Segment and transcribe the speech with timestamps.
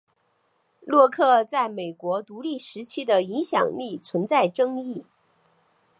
[0.83, 5.05] 洛克在美国独立时期的影响力存在争议。